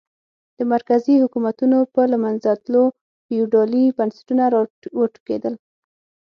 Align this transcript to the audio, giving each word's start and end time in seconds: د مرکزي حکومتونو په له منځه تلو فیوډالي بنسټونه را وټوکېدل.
د 0.57 0.59
مرکزي 0.73 1.15
حکومتونو 1.23 1.77
په 1.93 2.01
له 2.11 2.17
منځه 2.23 2.49
تلو 2.63 2.83
فیوډالي 3.25 3.85
بنسټونه 3.97 4.43
را 4.53 4.59
وټوکېدل. 4.99 5.53